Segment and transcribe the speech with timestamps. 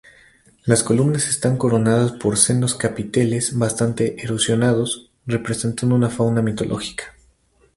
[0.65, 7.15] Las columnas están coronadas por sendos capiteles bastante erosionados, representando una fauna mitológica.